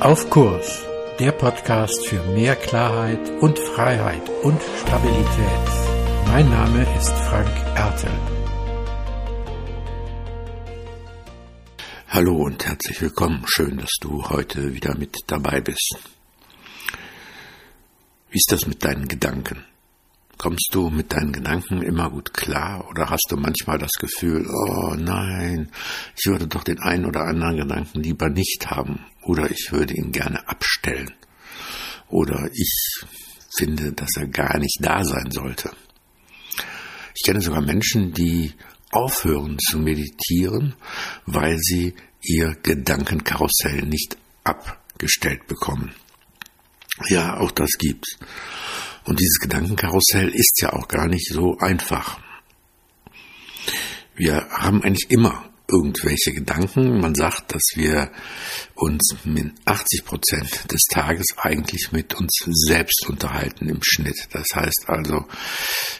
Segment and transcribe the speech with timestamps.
[0.00, 0.82] Auf Kurs,
[1.18, 5.26] der Podcast für mehr Klarheit und Freiheit und Stabilität.
[6.26, 8.10] Mein Name ist Frank Ertel.
[12.08, 13.44] Hallo und herzlich willkommen.
[13.46, 15.98] Schön, dass du heute wieder mit dabei bist.
[18.30, 19.66] Wie ist das mit deinen Gedanken?
[20.40, 24.94] Kommst du mit deinen Gedanken immer gut klar oder hast du manchmal das Gefühl, oh
[24.94, 25.70] nein,
[26.16, 30.12] ich würde doch den einen oder anderen Gedanken lieber nicht haben oder ich würde ihn
[30.12, 31.12] gerne abstellen
[32.08, 33.02] oder ich
[33.54, 35.72] finde, dass er gar nicht da sein sollte.
[37.14, 38.54] Ich kenne sogar Menschen, die
[38.92, 40.74] aufhören zu meditieren,
[41.26, 45.92] weil sie ihr Gedankenkarussell nicht abgestellt bekommen.
[47.08, 48.18] Ja, auch das gibt's.
[49.10, 52.20] Und dieses Gedankenkarussell ist ja auch gar nicht so einfach.
[54.14, 57.00] Wir haben eigentlich immer irgendwelche Gedanken.
[57.00, 58.12] Man sagt, dass wir
[58.76, 64.28] uns mit 80 Prozent des Tages eigentlich mit uns selbst unterhalten im Schnitt.
[64.30, 65.26] Das heißt also,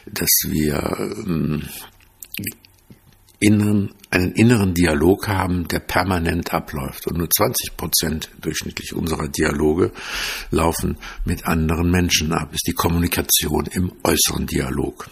[0.05, 1.67] dass wir ähm,
[3.41, 7.07] inneren, einen inneren Dialog haben, der permanent abläuft.
[7.07, 9.91] Und nur 20 Prozent durchschnittlich unserer Dialoge
[10.51, 12.53] laufen mit anderen Menschen ab.
[12.53, 15.09] Ist die Kommunikation im äußeren Dialog.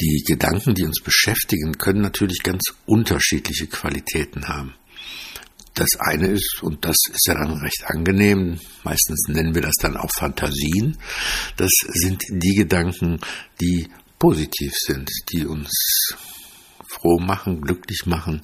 [0.00, 4.74] Die Gedanken, die uns beschäftigen, können natürlich ganz unterschiedliche Qualitäten haben.
[5.72, 9.96] Das eine ist, und das ist ja dann recht angenehm, meistens nennen wir das dann
[9.96, 10.98] auch Fantasien,
[11.56, 13.18] das sind die Gedanken,
[13.60, 13.88] die
[14.24, 15.68] positiv sind, die uns
[16.88, 18.40] froh machen, glücklich machen,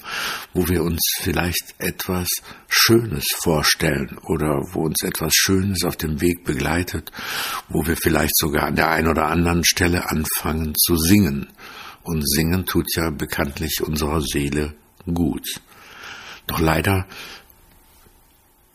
[0.53, 2.27] wo wir uns vielleicht etwas
[2.69, 7.11] Schönes vorstellen oder wo uns etwas Schönes auf dem Weg begleitet,
[7.67, 11.47] wo wir vielleicht sogar an der einen oder anderen Stelle anfangen zu singen.
[12.03, 14.75] Und singen tut ja bekanntlich unserer Seele
[15.11, 15.47] gut.
[16.45, 17.07] Doch leider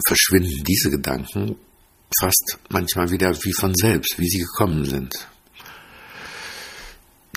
[0.04, 1.54] verschwinden diese Gedanken
[2.18, 5.28] fast manchmal wieder wie von selbst, wie sie gekommen sind.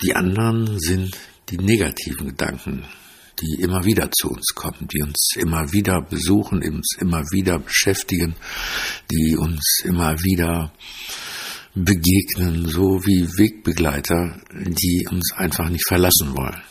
[0.02, 1.16] Die anderen sind
[1.50, 2.84] die negativen Gedanken,
[3.40, 8.34] die immer wieder zu uns kommen, die uns immer wieder besuchen, uns immer wieder beschäftigen,
[9.10, 10.72] die uns immer wieder
[11.74, 16.62] begegnen, so wie Wegbegleiter, die uns einfach nicht verlassen wollen.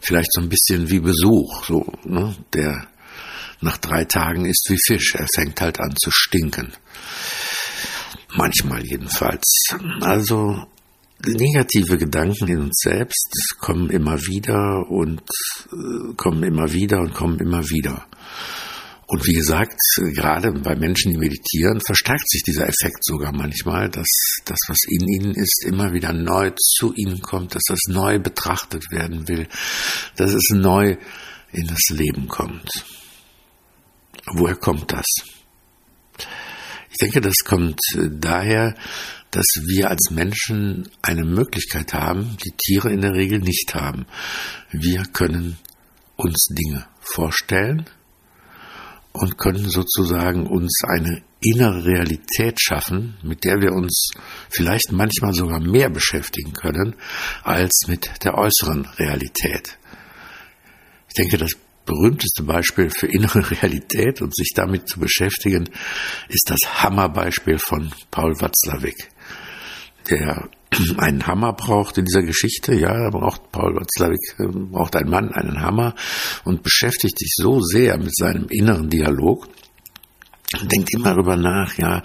[0.00, 2.88] Vielleicht so ein bisschen wie Besuch, so, ne, der
[3.60, 6.72] nach drei Tagen ist wie Fisch, er fängt halt an zu stinken.
[8.36, 9.64] Manchmal jedenfalls.
[10.00, 10.66] Also
[11.24, 15.22] negative Gedanken in uns selbst kommen immer wieder und
[15.72, 18.06] äh, kommen immer wieder und kommen immer wieder.
[19.10, 24.06] Und wie gesagt, gerade bei Menschen, die meditieren, verstärkt sich dieser Effekt sogar manchmal, dass
[24.44, 28.90] das, was in ihnen ist, immer wieder neu zu ihnen kommt, dass das neu betrachtet
[28.90, 29.48] werden will,
[30.16, 30.98] dass es neu
[31.52, 32.84] in das Leben kommt.
[34.34, 35.06] Woher kommt das?
[36.98, 38.74] Ich denke, das kommt äh, daher,
[39.30, 44.06] dass wir als Menschen eine Möglichkeit haben, die Tiere in der Regel nicht haben.
[44.72, 45.58] Wir können
[46.16, 47.84] uns Dinge vorstellen
[49.12, 54.10] und können sozusagen uns eine innere Realität schaffen, mit der wir uns
[54.50, 56.96] vielleicht manchmal sogar mehr beschäftigen können
[57.44, 59.78] als mit der äußeren Realität.
[61.06, 61.52] Ich denke, das
[61.88, 65.68] berühmteste Beispiel für innere Realität und sich damit zu beschäftigen,
[66.28, 69.10] ist das Hammerbeispiel von Paul Watzlawick
[70.10, 70.48] der
[70.98, 72.74] einen Hammer braucht in dieser Geschichte.
[72.74, 75.94] Ja, er braucht, Paul Watzlawick äh, braucht ein Mann einen Hammer
[76.44, 79.48] und beschäftigt sich so sehr mit seinem inneren Dialog,
[80.62, 82.02] denkt immer darüber nach, ja,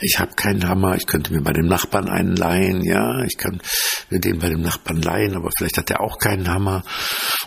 [0.00, 3.62] ich habe keinen Hammer, ich könnte mir bei dem Nachbarn einen leihen, ja, ich kann
[4.10, 6.82] mir den bei dem Nachbarn leihen, aber vielleicht hat er auch keinen Hammer.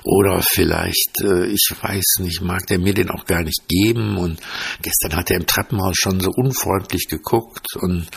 [0.03, 4.17] Oder vielleicht, äh, ich weiß nicht, mag der mir den auch gar nicht geben.
[4.17, 4.39] Und
[4.81, 7.75] gestern hat er im Treppenhaus schon so unfreundlich geguckt.
[7.75, 8.07] Und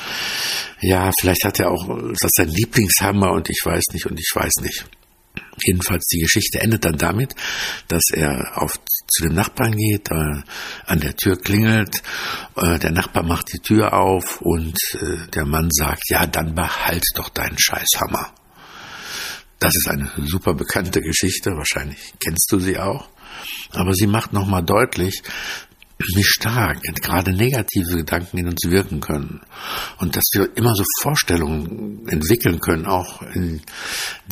[0.80, 4.30] ja, vielleicht hat er auch, das ist sein Lieblingshammer und ich weiß nicht und ich
[4.32, 4.86] weiß nicht.
[5.62, 7.34] Jedenfalls die Geschichte endet dann damit,
[7.88, 8.72] dass er auf,
[9.10, 10.43] zu dem Nachbarn geht, äh,
[10.86, 12.03] an der Tür klingelt,
[12.57, 17.04] äh, der Nachbar macht die Tür auf und äh, der Mann sagt, ja, dann behalt
[17.15, 18.33] doch deinen Scheißhammer.
[19.59, 23.09] Das ist eine super bekannte Geschichte, wahrscheinlich kennst du sie auch.
[23.72, 25.22] Aber sie macht nochmal deutlich,
[25.98, 29.41] wie stark gerade negative Gedanken in uns wirken können.
[29.98, 33.60] Und dass wir immer so Vorstellungen entwickeln können, auch in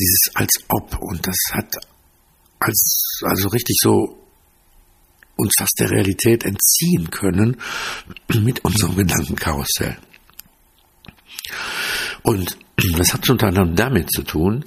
[0.00, 0.98] dieses als ob.
[0.98, 1.74] Und das hat
[2.58, 4.27] als, also richtig so
[5.38, 7.56] uns fast der Realität entziehen können
[8.34, 9.96] mit unserem Gedankenkarussell.
[12.22, 12.58] Und
[12.96, 14.64] Das hat unter anderem damit zu tun,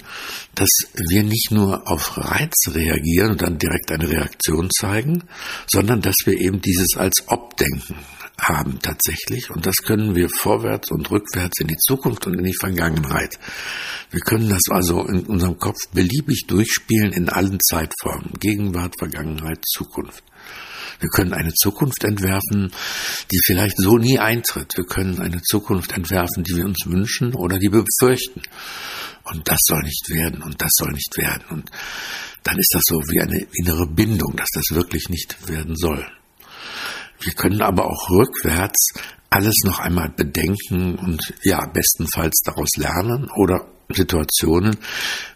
[0.54, 0.68] dass
[1.08, 5.24] wir nicht nur auf Reize reagieren und dann direkt eine Reaktion zeigen,
[5.66, 7.96] sondern dass wir eben dieses als Obdenken
[8.42, 9.50] haben tatsächlich.
[9.50, 13.38] Und das können wir vorwärts und rückwärts in die Zukunft und in die Vergangenheit.
[14.10, 18.32] Wir können das also in unserem Kopf beliebig durchspielen in allen Zeitformen.
[18.40, 20.24] Gegenwart, Vergangenheit, Zukunft.
[21.00, 22.72] Wir können eine Zukunft entwerfen,
[23.32, 24.72] die vielleicht so nie eintritt.
[24.76, 28.42] Wir können eine Zukunft entwerfen, die wir uns wünschen oder die wir befürchten.
[29.24, 31.44] Und das soll nicht werden und das soll nicht werden.
[31.50, 31.70] Und
[32.44, 36.06] dann ist das so wie eine innere Bindung, dass das wirklich nicht werden soll.
[37.22, 38.94] Wir können aber auch rückwärts
[39.30, 44.76] alles noch einmal bedenken und ja, bestenfalls daraus lernen oder Situationen,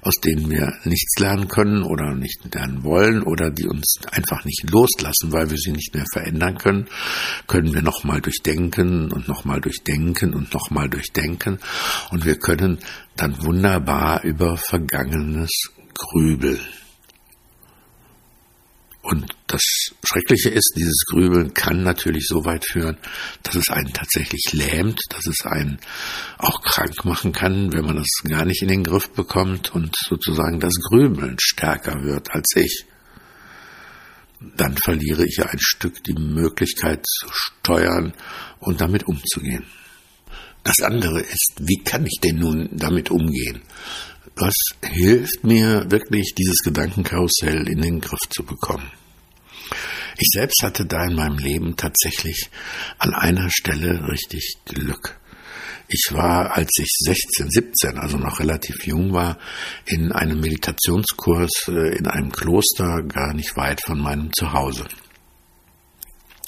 [0.01, 4.71] aus denen wir nichts lernen können oder nicht lernen wollen oder die uns einfach nicht
[4.71, 6.89] loslassen, weil wir sie nicht mehr verändern können,
[7.47, 11.59] können wir nochmal durchdenken und nochmal durchdenken und nochmal durchdenken
[12.11, 12.79] und wir können
[13.17, 15.51] dann wunderbar über Vergangenes
[15.95, 16.61] grübeln.
[19.09, 19.63] Und das
[20.05, 22.97] Schreckliche ist, dieses Grübeln kann natürlich so weit führen,
[23.45, 25.79] dass es einen tatsächlich lähmt, dass es einen
[26.39, 30.59] auch krank machen kann, wenn man das gar nicht in den Griff bekommt und sozusagen
[30.59, 32.85] das Grübeln stärker wird als ich.
[34.57, 38.13] Dann verliere ich ja ein Stück die Möglichkeit zu steuern
[38.59, 39.67] und damit umzugehen.
[40.65, 43.63] Das andere ist, wie kann ich denn nun damit umgehen?
[44.39, 48.93] Was hilft mir wirklich, dieses Gedankenkarussell in den Griff zu bekommen?
[50.19, 52.51] Ich selbst hatte da in meinem Leben tatsächlich
[52.99, 55.19] an einer Stelle richtig Glück.
[55.89, 59.39] Ich war, als ich 16, 17, also noch relativ jung war,
[59.87, 64.85] in einem Meditationskurs äh, in einem Kloster gar nicht weit von meinem Zuhause.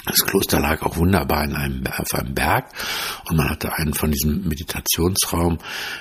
[0.09, 2.73] Das Kloster lag auch wunderbar in einem, auf einem Berg
[3.29, 5.59] und man hatte einen von diesem Meditationsraum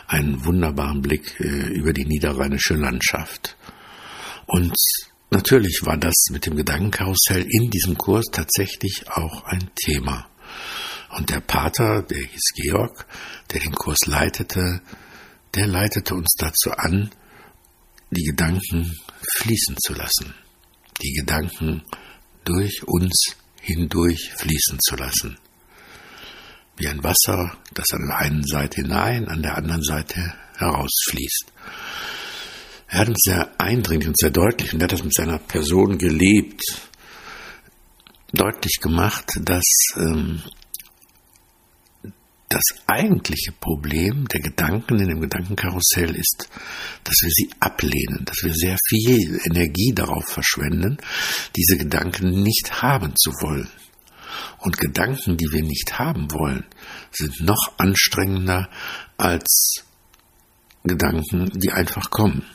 [0.08, 3.58] einen wunderbaren Blick äh, über die niederrheinische Landschaft.
[4.46, 4.74] Und
[5.30, 10.28] natürlich war das mit dem Gedankenkarussell in diesem Kurs tatsächlich auch ein Thema.
[11.18, 13.06] Und der Pater, der hieß Georg,
[13.52, 14.82] der den Kurs leitete,
[15.54, 17.10] der leitete uns dazu an,
[18.12, 18.94] die Gedanken
[19.36, 20.34] fließen zu lassen,
[21.02, 21.84] die Gedanken
[22.46, 23.36] durch uns
[23.68, 25.38] hindurch fließen zu lassen.
[26.78, 31.52] Wie ein Wasser, das an der einen Seite hinein, an der anderen Seite herausfließt.
[32.88, 35.98] Er hat uns sehr eindringlich und sehr deutlich, und er hat das mit seiner Person
[35.98, 36.64] gelebt,
[38.32, 39.66] deutlich gemacht, dass
[39.98, 40.42] ähm,
[42.50, 46.50] das eigentliche Problem der Gedanken in dem Gedankenkarussell ist,
[47.04, 50.98] dass wir sie ablehnen, dass wir sehr viel Energie darauf verschwenden,
[51.56, 53.70] diese Gedanken nicht haben zu wollen.
[54.60, 56.66] Und Gedanken, die wir nicht haben wollen,
[57.12, 58.70] sind noch anstrengender
[59.18, 59.84] als
[60.84, 62.46] Gedanken, die einfach kommen.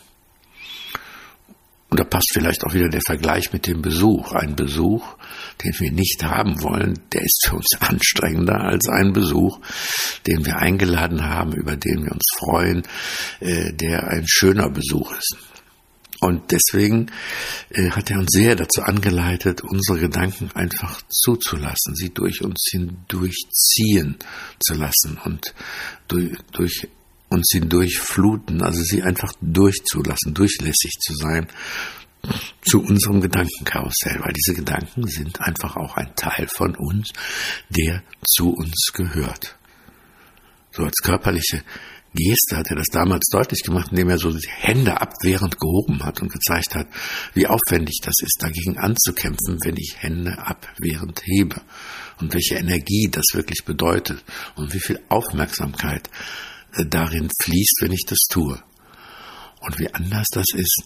[1.92, 4.32] Und da passt vielleicht auch wieder der Vergleich mit dem Besuch.
[4.32, 5.14] Ein Besuch,
[5.62, 9.60] den wir nicht haben wollen, der ist für uns anstrengender als ein Besuch,
[10.26, 12.82] den wir eingeladen haben, über den wir uns freuen,
[13.40, 15.36] äh, der ein schöner Besuch ist.
[16.20, 17.10] Und deswegen
[17.68, 24.16] äh, hat er uns sehr dazu angeleitet, unsere Gedanken einfach zuzulassen, sie durch uns hindurchziehen
[24.58, 25.52] zu lassen und
[26.08, 26.88] durch, durch
[27.32, 31.48] uns hindurchfluten, also sie einfach durchzulassen, durchlässig zu sein
[32.62, 37.10] zu unserem Gedankenkarussell, weil diese Gedanken sind einfach auch ein Teil von uns,
[37.68, 39.56] der zu uns gehört.
[40.70, 41.62] So als körperliche
[42.14, 46.20] Geste hat er das damals deutlich gemacht, indem er so die Hände abwehrend gehoben hat
[46.20, 46.86] und gezeigt hat,
[47.32, 51.60] wie aufwendig das ist, dagegen anzukämpfen, wenn ich Hände abwehrend hebe
[52.20, 54.22] und welche Energie das wirklich bedeutet
[54.56, 56.10] und wie viel Aufmerksamkeit
[56.72, 58.62] darin fließt, wenn ich das tue.
[59.60, 60.84] Und wie anders das ist,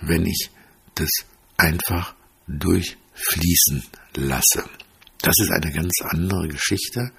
[0.00, 0.50] wenn ich
[0.94, 1.10] das
[1.56, 2.14] einfach
[2.48, 4.64] durchfließen lasse.
[5.20, 7.12] Das ist eine ganz andere Geschichte,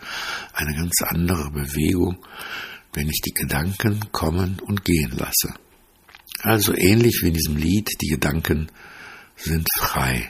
[0.53, 2.25] eine ganz andere Bewegung,
[2.93, 5.53] wenn ich die Gedanken kommen und gehen lasse.
[6.39, 8.71] Also ähnlich wie in diesem Lied, die Gedanken
[9.35, 10.29] sind frei.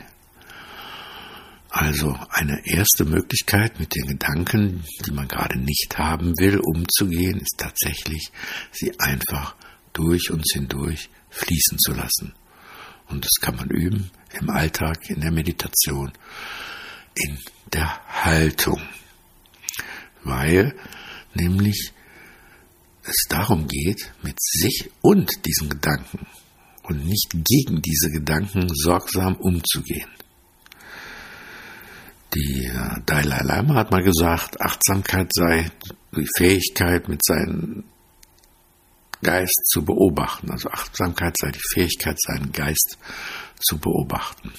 [1.80, 7.54] Also eine erste Möglichkeit, mit den Gedanken, die man gerade nicht haben will, umzugehen, ist
[7.56, 8.32] tatsächlich,
[8.72, 9.56] sie einfach
[9.94, 12.34] durch uns hindurch fließen zu lassen.
[13.10, 16.12] Und das kann man üben im Alltag, in der Meditation,
[17.14, 17.38] in
[17.72, 18.82] der Haltung.
[20.24, 20.74] Weil
[21.36, 21.94] nämlich
[23.04, 26.26] es darum geht, mit sich und diesen Gedanken
[26.82, 30.10] und nicht gegen diese Gedanken sorgsam umzugehen.
[32.38, 35.72] Die äh, Dalai Lama hat mal gesagt, Achtsamkeit sei
[36.16, 37.86] die Fähigkeit, mit seinen
[39.24, 40.52] Geist zu beobachten.
[40.52, 42.98] Also Achtsamkeit sei die Fähigkeit, seinen Geist
[43.60, 44.52] zu beobachten.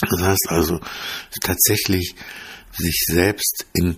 [0.00, 0.80] Das heißt also
[1.42, 2.14] tatsächlich
[2.72, 3.96] sich selbst in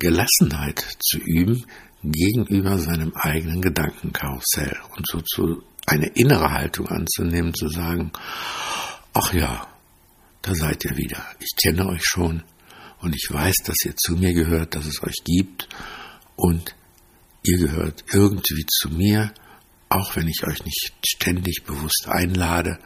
[0.00, 1.64] Gelassenheit zu üben
[2.02, 8.10] gegenüber seinem eigenen Gedankenkarussell und so zu eine innere Haltung anzunehmen, zu sagen,
[9.12, 9.68] ach ja,
[10.44, 11.24] da seid ihr wieder.
[11.40, 12.42] Ich kenne euch schon
[13.00, 15.68] und ich weiß, dass ihr zu mir gehört, dass es euch gibt
[16.36, 16.74] und
[17.42, 19.32] ihr gehört irgendwie zu mir,
[19.88, 22.78] auch wenn ich euch nicht ständig bewusst einlade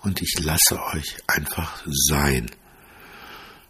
[0.00, 2.50] und ich lasse euch einfach sein.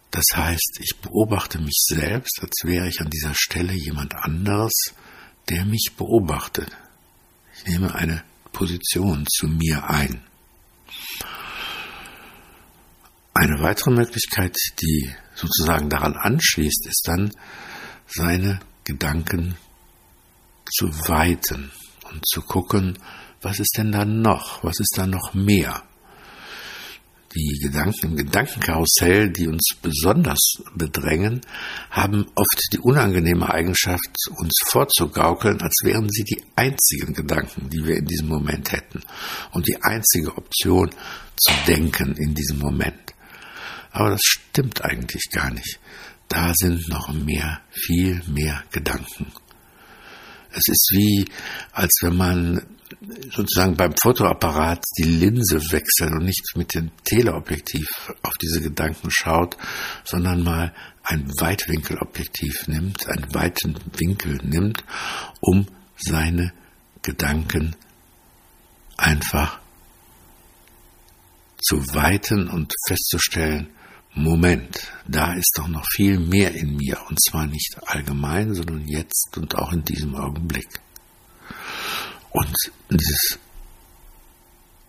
[0.09, 4.93] Das heißt, ich beobachte mich selbst, als wäre ich an dieser Stelle jemand anderes,
[5.49, 6.71] der mich beobachtet.
[7.57, 10.21] Ich nehme eine Position zu mir ein.
[13.39, 17.31] Eine weitere Möglichkeit, die sozusagen daran anschließt, ist dann,
[18.07, 19.57] seine Gedanken
[20.73, 21.71] zu weiten
[22.11, 22.97] und zu gucken,
[23.41, 25.83] was ist denn da noch, was ist da noch mehr
[27.35, 30.39] die Gedanken im Gedankenkarussell, die uns besonders
[30.75, 31.41] bedrängen,
[31.91, 37.97] haben oft die unangenehme Eigenschaft, uns vorzugaukeln, als wären sie die einzigen Gedanken, die wir
[37.97, 39.03] in diesem Moment hätten
[39.51, 40.89] und die einzige Option
[41.35, 43.13] zu denken in diesem Moment.
[43.97, 45.79] Aber das stimmt eigentlich gar nicht.
[46.27, 49.31] Da sind noch mehr, viel mehr Gedanken.
[50.51, 51.25] Es ist wie,
[51.71, 52.61] als wenn man
[53.31, 57.87] sozusagen beim Fotoapparat die Linse wechselt und nicht mit dem Teleobjektiv
[58.21, 59.57] auf diese Gedanken schaut,
[60.03, 64.83] sondern mal ein Weitwinkelobjektiv nimmt, einen weiten Winkel nimmt,
[65.41, 65.65] um
[65.97, 66.53] seine
[67.01, 67.75] Gedanken
[68.95, 69.59] einfach
[71.59, 73.71] zu weiten und festzustellen,
[74.23, 79.37] Moment, da ist doch noch viel mehr in mir, und zwar nicht allgemein, sondern jetzt
[79.37, 80.67] und auch in diesem Augenblick.
[82.31, 82.55] Und
[82.89, 83.39] dieses,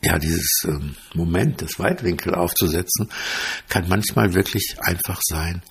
[0.03, 3.11] ja, dieses ähm, Moment des Weitwinkel aufzusetzen,
[3.69, 5.63] kann manchmal wirklich einfach sein,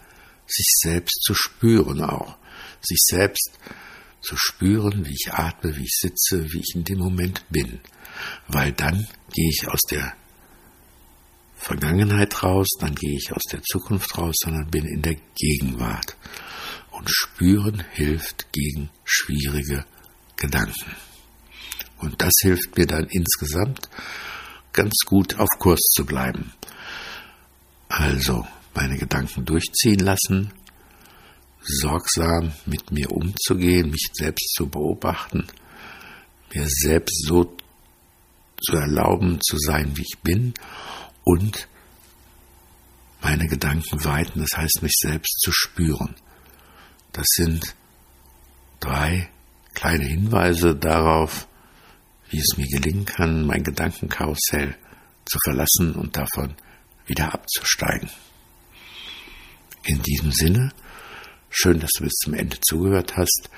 [0.45, 2.37] sich selbst zu spüren auch.
[2.81, 3.51] Sich selbst
[4.21, 7.79] zu spüren, wie ich atme, wie ich sitze, wie ich in dem Moment bin.
[8.47, 10.15] Weil dann gehe ich aus der
[11.57, 16.15] Vergangenheit raus, dann gehe ich aus der Zukunft raus, sondern bin in der Gegenwart.
[16.91, 19.85] Und spüren hilft gegen schwierige
[20.37, 20.95] Gedanken.
[21.97, 23.89] Und das hilft mir dann insgesamt
[24.71, 26.53] ganz gut auf Kurs zu bleiben.
[27.89, 30.53] Also meine Gedanken durchziehen lassen,
[31.61, 35.47] sorgsam mit mir umzugehen, mich selbst zu beobachten,
[36.53, 37.57] mir selbst so
[38.61, 40.53] zu erlauben zu sein, wie ich bin
[41.27, 41.67] und
[43.21, 46.15] meine Gedanken weiten, das heißt mich selbst zu spüren.
[47.11, 47.75] Das sind
[48.79, 49.29] drei
[49.73, 51.49] kleine Hinweise darauf,
[52.29, 54.77] wie es mir gelingen kann, mein Gedankenkarussell
[55.25, 56.55] zu verlassen und davon
[57.05, 58.09] wieder abzusteigen.
[59.83, 60.71] In diesem Sinne,
[61.49, 63.49] schön, dass du bis zum Ende zugehört hast.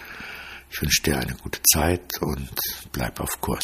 [0.71, 2.49] Ich wünsche dir eine gute Zeit und
[2.91, 3.63] bleib auf Kurs.